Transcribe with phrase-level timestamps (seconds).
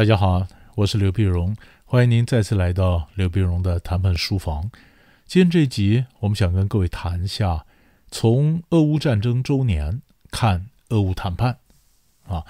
[0.00, 0.46] 大家好，
[0.76, 1.54] 我是刘碧荣，
[1.84, 4.70] 欢迎您再次来到刘碧荣的谈判书房。
[5.26, 7.66] 今天这一集，我们想跟各位谈一下，
[8.10, 11.58] 从俄乌战争周年看俄乌谈判
[12.26, 12.46] 啊，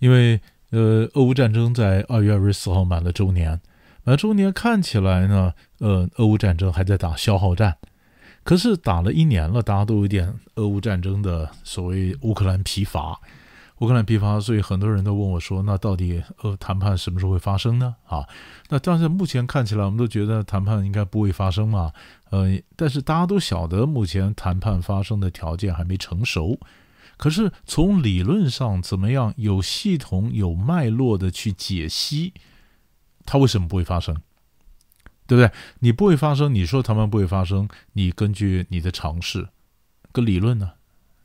[0.00, 3.60] 因为呃，俄乌战争在二月二十四号满了周年，
[4.02, 7.76] 满周年看起来呢，呃，俄乌战争还在打消耗战，
[8.42, 13.20] 可是打了一年了，大家都有点俄乌战争的所谓乌克兰疲乏。
[13.78, 18.26] 乌克兰批发，所以很多人都问我说：“那到底呃谈判什么时候会发生呢？”啊，
[18.70, 21.92] 那但是目前看起来，我们都觉得谈判应该不会发生嘛。
[22.30, 26.58] 呃，但是大家都晓得，目前谈判发生的条件还没成熟。
[27.16, 32.34] 可是从理论上，怎么样有系统、有脉络的去解析，
[33.24, 34.16] 它为什么不会发生？
[35.26, 35.52] 对不对？
[35.80, 39.48] 你不会发生，你说谈判不会发生，你根据你的尝试
[40.10, 40.72] 跟理论呢？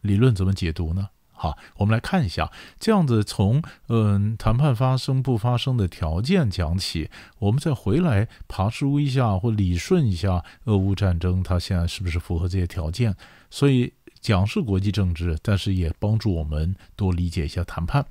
[0.01, 1.09] 理论怎么解读呢？
[1.43, 2.49] 好，我们来看一下，
[2.79, 13.13] 这样子从嗯谈判发生不发生的条件讲起，我们再回来爬梳一下或理顺一下俄乌战争，它现在是不是符合这些条件？
[13.49, 18.05] 所以讲是国际政治，但是也帮助我们多理解一下谈判。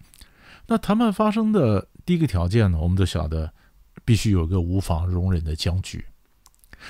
[0.67, 3.51] 那谈判发生的第一个条件呢，我们都晓得
[4.05, 6.05] 必须有个无法容忍的僵局，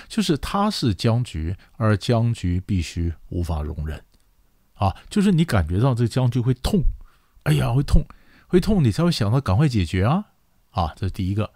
[0.08, 4.02] 就是它是僵局，而僵局必须无法容忍。
[4.82, 6.82] 啊，就是你感觉到这僵局会痛，
[7.44, 8.04] 哎呀，会痛，
[8.48, 10.24] 会痛，你才会想到赶快解决啊！
[10.70, 11.52] 啊，这是第一个。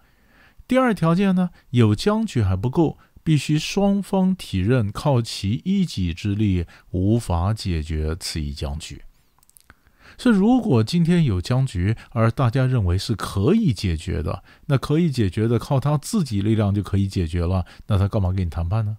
[0.65, 9.01] 第二条件呢，有僵局还不够，必须双方体认靠其一己之力无法解决此一僵局。
[10.17, 18.97] 是，如果今天有僵局，而大家认为是可以解决的，那可以解决的靠他自己力量就可以解决了，那他干嘛跟你谈判呢？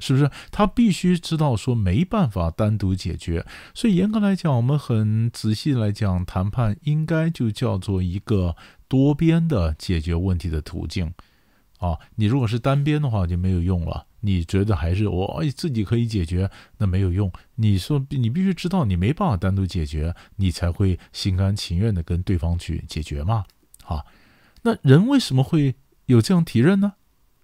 [0.00, 3.46] 是不是他必须知道说没办法单独解决？
[3.74, 8.56] 所以严格来讲，我们很仔细来讲，谈判应该就叫做一个
[8.88, 11.12] 多边的解决问题的途径
[11.78, 11.98] 啊。
[12.16, 14.06] 你如果是单边的话，就没有用了。
[14.22, 17.32] 你觉得还是我自己可以解决，那没有用。
[17.54, 23.44] 你说你必须知道你没办法单独解决，你才会心甘情愿的跟对方去解决嘛。
[23.86, 24.04] 啊，
[24.62, 25.74] 那人为什么会
[26.04, 26.92] 有这样提认呢？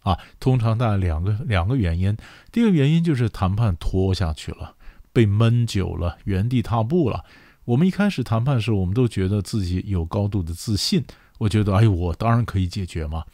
[0.06, 2.16] 啊，通常大概两个两个原因。
[2.52, 4.76] 第一个原因就是谈判拖下去了，
[5.12, 7.24] 被闷久了，原地踏步了。
[7.64, 11.04] 我们一开始谈判的时候，我们都觉得自己有高度的自信，
[11.38, 13.24] 我觉得，哎，我当然可以解决嘛。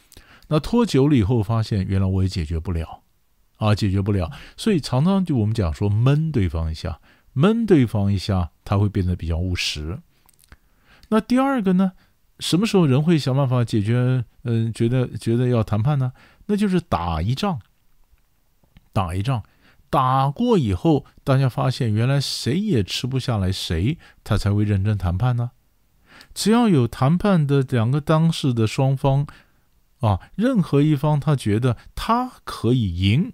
[0.49, 3.03] 那拖久了以后，发现原来我也解决不了，
[3.59, 4.32] 啊，解决不了。
[4.56, 7.00] 所以常常就我们讲说，闷对方一下，
[7.34, 9.99] 闷对方一下，他会变得比较务实。
[11.11, 11.93] 那第二个呢？
[12.41, 14.25] 什么时候人会想办法解决？
[14.43, 16.12] 嗯，觉得觉得要谈判呢？
[16.47, 17.61] 那就是打一仗，
[18.93, 19.43] 打一仗，
[19.89, 25.53] 打过以后，大家发现原来谁也吃不下来谁，他才会认真谈判呢。
[26.35, 29.27] 只要有谈判的两个当事的双方，
[30.01, 33.33] 啊，任何一方他觉得他可以赢，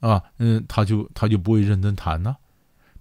[0.00, 2.36] 啊，嗯，他就他就不会认真谈呢。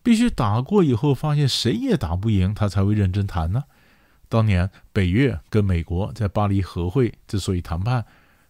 [0.03, 3.65] 必须打过以后，发现谁也打不赢，他才会认真谈呢。
[4.29, 8.05] 当年北越跟美国在巴黎和会之所以谈判。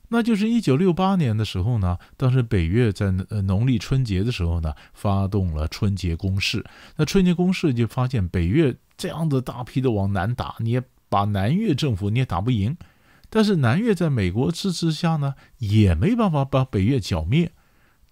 [0.10, 6.66] 那就是一九六八年的时候呢，当时北越在农历春节的时候呢，发动了春节攻势。
[6.96, 12.78] 那春节攻势就发现北越这样子大批的往南打，你也把南越政府你也打不赢。
[13.30, 17.52] 但是南越在美国支持下呢，也没办法把北越剿灭。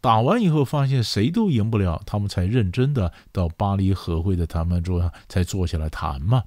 [0.02, 6.44] 打完以后发现谁都赢不了，他们才认真的到巴黎和会的谈判桌上才坐下来谈嘛。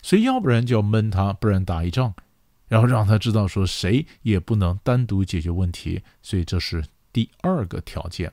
[0.00, 2.14] 所以要不然就要闷他，不然打一仗。
[2.68, 8.32] 然后让他知道，说谁也不能单独解决问题，所以这是第二个条件。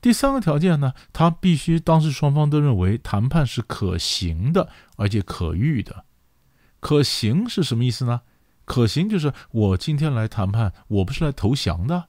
[0.00, 6.04] 第三个条件呢，他必须当时双方都认为谈判是可行的，而且可遇的。
[6.80, 8.22] 可行是什么意思呢？
[8.64, 12.08] 可行就是我今天来谈判，我不是来投降的，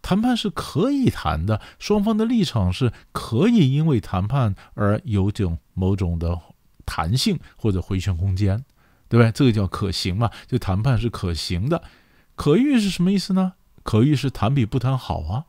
[0.00, 6.38] 谈判是可以谈的，双方的立场是可以因为谈判而有种某种的
[6.84, 8.64] 弹性或者回旋空间。
[9.08, 9.30] 对不对？
[9.32, 10.30] 这个叫可行嘛？
[10.46, 11.82] 就谈判是可行的，
[12.34, 13.54] 可遇是什么意思呢？
[13.82, 15.44] 可遇是谈比不谈好啊。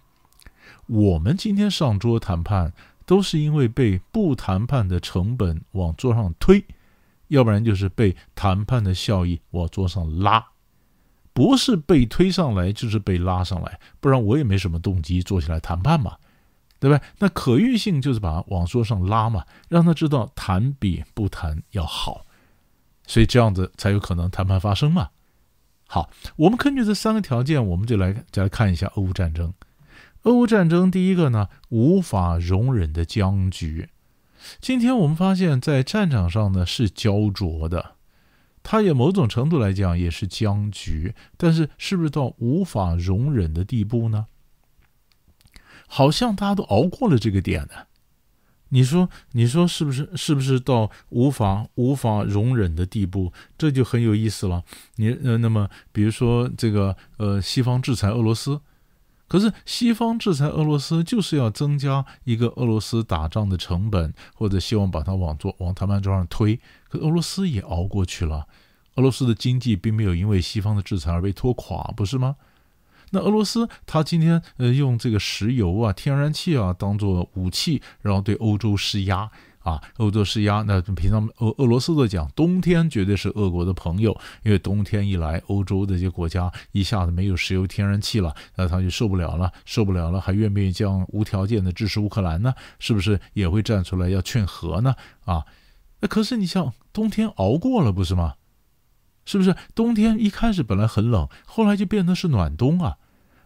[0.86, 2.72] 我们今天上桌谈判，
[3.06, 6.64] 都是因为被不谈判的成本往桌上推，
[7.30, 10.46] 要不然就是被谈判的效益往桌上拉，
[11.34, 16.18] 不是被推上来就是被拉上来，不然我也没什么动机坐下来谈判嘛，
[16.80, 17.04] 对不对？
[17.20, 22.27] 那可遇性就是把往桌上拉嘛，让他知道谈比不谈要好。
[23.08, 25.10] 所以这样子才有可能谈判发生嘛。
[25.88, 29.54] 好，我们根据这三个条件，我们就来再来看一下俄乌战争。
[30.24, 33.90] 俄乌战争第一个呢，无法容忍的僵局。
[34.60, 37.96] 今天我们发现，在战场上呢是焦灼的，
[38.62, 44.28] 它也某种程度来讲也是僵局，但是是不是到无法容忍的地步呢？
[45.88, 47.88] 好像大家都熬过了这个点呢。
[48.70, 50.10] 你说，你说是不是？
[50.16, 53.32] 是不是到无法无法容忍的地步？
[53.58, 54.64] 这就很有意思了。
[54.96, 58.60] 你呃，那么比如说这个呃，西方制裁俄罗斯，
[59.28, 66.60] 可是西方制裁俄罗斯就是要增加一个俄罗斯打仗的成本，或者希望把它往桌往谈判桌上推。
[66.90, 68.48] 可俄罗斯也熬过去了，
[68.96, 72.36] 俄罗斯的经济并没有因为西方的制裁而被拖垮，不是吗？
[73.12, 80.64] 那俄罗斯，他今天呃用这个石油啊、天然气啊当做武器，然后对欧洲施压啊，欧洲施压。
[80.68, 92.54] 那平常俄俄罗斯的讲，冬天绝对是俄国的朋友，因为冬天一来，欧洲这些国家一下子没有石油、天然气了，那他就受不了了，受不了了，还愿不愿意这样无条件的支持乌克兰呢？
[92.80, 94.96] 是不是也会站出来要劝和呢？
[95.26, 95.46] 啊，
[96.02, 98.34] 那可是你像冬天熬过了，不是吗？
[99.28, 102.96] 是不是冬天一开始本来很冷，后来就变得是暖冬啊？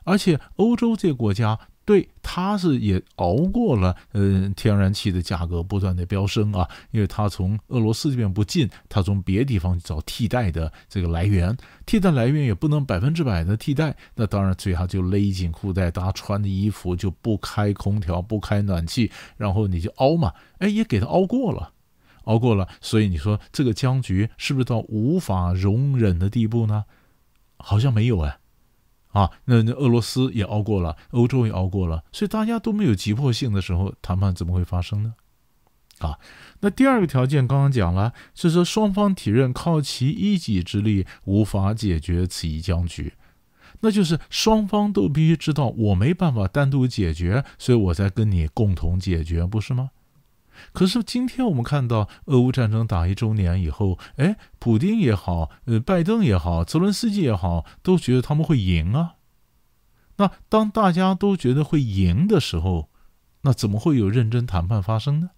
[0.03, 11.57] 而且欧洲这些国家对它是也熬过了，嗯，天然气的价格不断的飙升啊，因为它从俄罗斯这边不进，它从别地方找替代的这个来源，
[11.87, 21.71] 替代来源也不能百分之百的替代，那当然最好就勒紧裤带，大家穿的衣服就不开空调，不开暖气，然后你就熬嘛，哎，也给它熬过了。
[22.25, 26.85] 熬过了，所以你说这个僵局是不是到无法容忍的地步呢？
[27.57, 28.39] 好像没有哎，
[29.09, 35.13] 啊，那那俄罗斯也熬过了，欧洲也熬过了，所以大家都没有急迫性的时候，谈判怎么会发生呢？
[35.99, 36.17] 啊，
[36.61, 43.13] 那第二个条件刚刚讲了，是说双方体认靠其一己之力无法解决此一僵局，
[43.81, 49.91] 那就是双方都必须知道我没办法单独解决，所以我才跟你共同解决，不是吗？
[50.73, 59.15] 可是今天我们看到俄乌战争打一周年以后，哎，普京也好，呃，拜登也好，泽伦斯基也好，都觉得他们会赢啊。
[60.17, 62.89] 那当大家都觉得会赢的时候，
[63.41, 65.31] 那怎么会有认真谈判发生呢？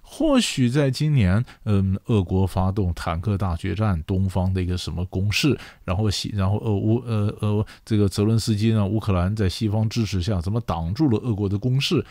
[0.00, 12.04] 或许在今年，嗯，俄国发动坦克大决战，东方的一个什么攻势，然后西，然后俄乌，呃呃，这个泽伦斯基呢，乌克兰在西方支持下，怎么挡住了俄国的攻势？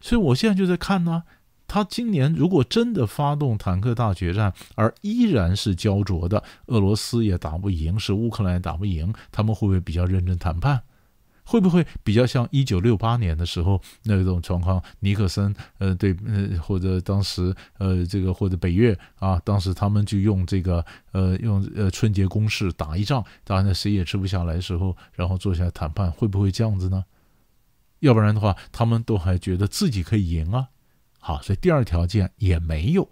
[0.00, 1.22] 所以我现在就在看呢。
[1.74, 10.80] 他今年如果真的发动坦克大决战，而依然是焦灼的，俄罗斯也打不赢，是乌克兰也打不赢，他们会不会比较认真谈判？
[11.42, 14.80] 会不会比较像一九六八年的时候那种状况？
[15.00, 27.04] 尼克森，呃，对，呃，或者当时，呃，这个或者北越啊，当时他们就用这个，呃，用呃春节攻势打一仗，当然谁也吃不下来的时候，然后坐下来谈判，会不会这样子呢？
[27.98, 30.68] 要不然的话，他们都还觉得自己可以赢啊。
[31.26, 33.08] 好，所以第二条件也没有。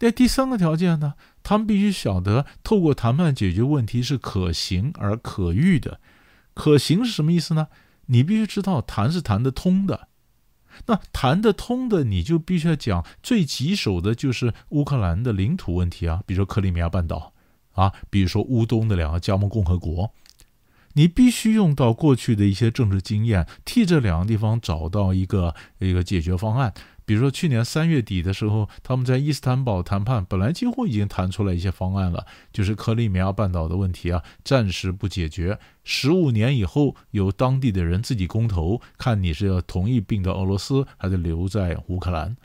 [0.00, 1.14] 那第三个条件呢？
[1.44, 6.00] 他们必须晓得，透过谈判解决问题是可行而可遇的。
[6.54, 7.68] 可行是什么意思呢？
[8.06, 10.08] 你必须知道谈是谈得通的。
[10.86, 17.32] 那谈得通的，你就必须要讲最棘手的就是乌克兰的领土问题啊，比如说克里米亚半岛
[17.74, 20.12] 啊，比如说乌东的两个加盟共和国。
[20.94, 26.74] 你必须用到过去的一些政治经验，替这两个地方找到一个一个解决方案。
[27.10, 35.58] 比如说，去年三月底的时候，他们在伊斯坦堡谈判，本来几乎已经谈出来一些方案了，就是克里米亚半岛的问题啊，暂时不解决。
[35.82, 42.36] 十五年以后，由当地的人自己公投，看你是要同意并到俄罗斯，还是留在乌克兰。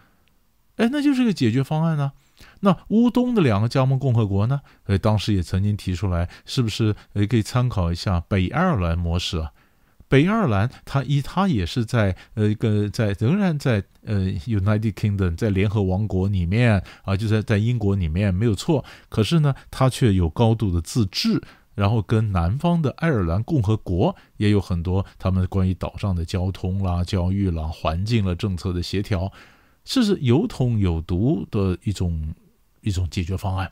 [0.77, 2.13] 哎，那就是个解决方案呢。
[2.62, 4.62] 那乌东的两个加盟共和国呢？
[4.86, 9.51] 呃，当时也曾经提出来，是不是也可以参考一下北爱尔兰模式啊？
[10.07, 18.85] 北爱尔兰，它一它也是在呃一个在仍然在呃 United Kingdom 在联合王国里面啊，就在在英国里面没有错。
[19.09, 21.41] 可是呢，它却有高度的自治，
[21.74, 29.31] 然后跟南方的爱尔兰共和国也有很多他们关于岛上的交通啦、教育啦、环境了政策的协调，
[29.83, 32.33] 这是有统有独的一种
[32.81, 33.71] 一种解决方案。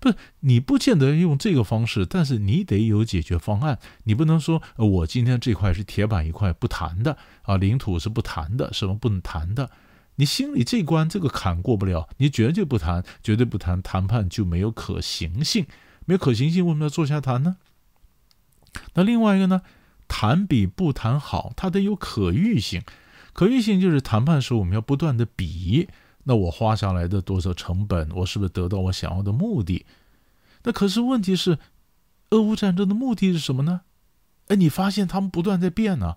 [0.00, 3.78] 不是你不见得用这个方式，但是你得有解决方案。
[4.04, 9.70] 你不能说我今天这块是铁板一块不谈的啊，领土是不谈的，什么不能谈的？
[10.16, 15.66] 你心里这关这个坎过不了，你绝对不谈，绝对不谈，谈判就没有可行性，
[16.06, 17.56] 没有可行性，为什么要坐下谈呢？
[18.94, 19.62] 那另外一个呢，
[20.06, 22.82] 谈比不谈好，它得有可遇性。
[23.32, 25.88] 可遇性就是谈判时候我们要不断的比。
[26.28, 29.86] 那我花下来的多少成本，我是不是得到我想要的目的？
[30.62, 31.58] 那可是问题是，
[32.28, 33.80] 俄乌战争的目的是什么呢？
[34.48, 36.16] 哎，你发现他们不断在变呢。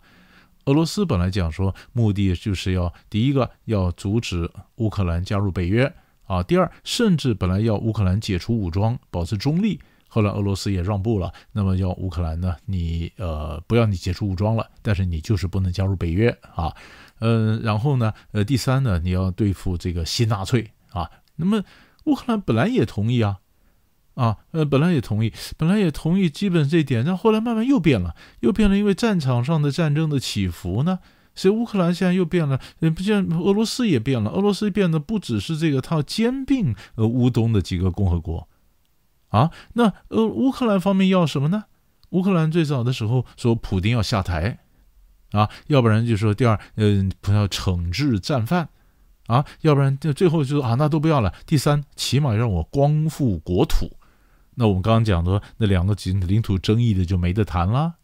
[0.66, 5.94] 俄罗斯本来讲说，目的就是要第一个要阻止乌克兰加入北约
[6.26, 6.44] 啊。
[6.44, 16.76] 第二，甚至本来要乌克兰解除武装，保持中立，后来俄罗斯也让步了，那么要乌克兰呢，你呃不要你解除武装了，但是你就是不能加入北约啊。
[17.22, 21.10] 嗯，然后呢，呃，第三呢，你要对付这个新纳粹啊。
[21.38, 21.64] 那么
[22.04, 23.40] 乌克兰本来也同意啊，
[24.16, 31.00] 啊，呃，本来也同意，本来也同意基本这一点，但后来慢慢又变了，又变了，因为战场上的战争的起伏呢。
[31.34, 32.60] 所以乌克兰现在又变了，
[32.94, 34.30] 不像俄罗斯也变了。
[34.32, 38.50] 俄罗斯变得不只是这个，它要兼并呃乌东的几个共和国，
[39.30, 41.66] 啊，那呃乌克兰方面要什么呢？
[42.10, 44.60] 乌克兰最早的时候说普京要下台，
[45.32, 48.70] 啊，要不然就说第二，嗯，不要惩治战犯，
[49.28, 51.34] 啊，要不然就最后就说啊，那都不要了。
[51.46, 53.98] 第三，起码让我光复国土。
[54.56, 57.96] 那我们刚刚讲的那两个领领土争议的就没得谈了。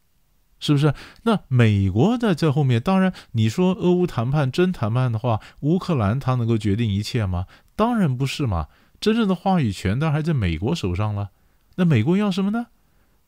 [0.60, 0.92] 是不是？
[1.22, 7.46] 那美国在这后面，当然你说俄乌谈判真谈判的话，乌克兰他能够决定一切吗？
[7.76, 8.66] 当然不是嘛！
[9.00, 11.30] 真正的话语权当然还在美国手上了。
[11.76, 12.68] 那美国要什么呢？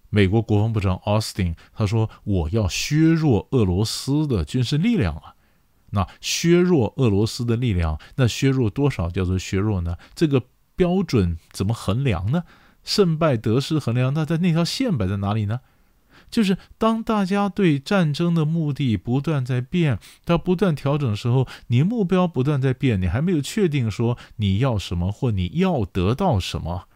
[0.09, 5.35] 美国国防部长奥斯汀他说：“我要削弱俄罗斯的军事力量啊！
[5.91, 9.97] 那削弱俄罗斯的力量，那削弱多少叫做削弱呢？
[10.13, 10.43] 这个
[10.75, 12.43] 标准怎么衡量呢？
[12.83, 15.61] 胜败得失衡量，那在那条线摆在哪里呢？”
[16.29, 26.87] 就是当大家对战争的目的不断在变，它不断调整的时候，你目标不断在变，你还没有确定说你要什么或你要得到什么。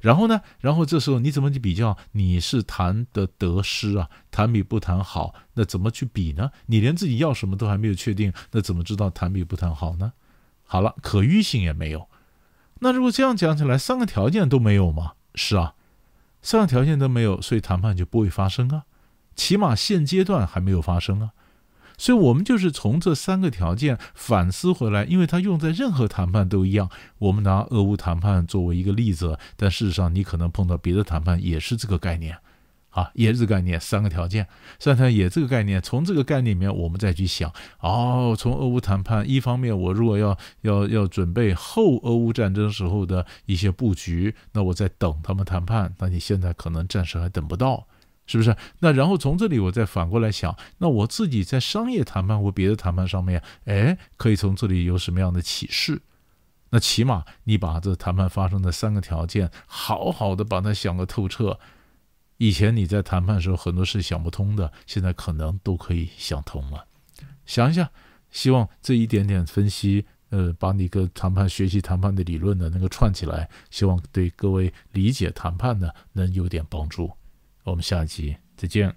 [0.00, 1.96] 然后呢，然后这时候你怎么去比较？
[2.12, 6.50] 你是谈的得失啊，谈比不谈好，那怎么去比呢？
[6.66, 10.12] 你连自己要什么都还没有确定，那怎么知道谈比不谈好呢？
[10.64, 12.08] 好了，可预性也没有。
[12.80, 15.12] 那如果这样讲起来，三个条件都没有吗？
[15.34, 15.74] 是啊。
[16.42, 18.84] 三个条件都没有，所以谈判就不会发生啊。
[19.36, 21.32] 起码现阶段还没有发生啊。
[22.00, 26.88] 所以我们就是从这三个条件反思回来，因为它用在任何谈判都一样。
[27.18, 32.38] 我们拿俄乌谈判作为一个例子，但事实上你可能碰到别的谈判也是这个概念。
[32.88, 34.48] 啊，也是这概念，三个条件，
[34.80, 35.80] 三条也这个概念。
[35.80, 47.86] 从这个概念里面，我们再去想，哦，从俄乌谈判，一方面我如果要要要准备后俄乌战争时候的一些布局，那我在等他们谈判，那你现在可能暂时还等不到，
[48.30, 48.56] 是不是？
[48.78, 56.02] 那然后从这里我再反过来想，那我自己在商业谈判或别的谈判上面，哎，可以从这里有什么样的启示？
[56.70, 61.58] 那起码你把这谈判发生的三个条件，好好的把它想个透彻。
[62.36, 66.86] 以前你在谈判的时候很多事想不通的，现在可能都可以想通了。
[67.44, 67.90] 想一下，
[68.30, 77.10] 希望这一点点分析，呃，把你跟谈判学习谈判的理论呢能够串起来，希望对各位理解谈判呢能有点帮助。
[77.64, 78.94] 我们下一集再见。